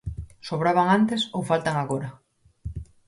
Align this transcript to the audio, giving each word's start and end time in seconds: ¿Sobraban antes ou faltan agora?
¿Sobraban 0.47 0.87
antes 0.99 1.21
ou 1.35 1.41
faltan 1.49 1.75
agora? 1.79 2.09